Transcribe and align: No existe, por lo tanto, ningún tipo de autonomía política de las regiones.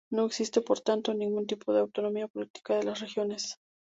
No 0.09 0.25
existe, 0.25 0.61
por 0.61 0.77
lo 0.79 0.83
tanto, 0.83 1.13
ningún 1.13 1.45
tipo 1.45 1.73
de 1.75 1.81
autonomía 1.81 2.27
política 2.27 2.73
de 2.75 2.81
las 2.85 3.01
regiones. 3.01 3.59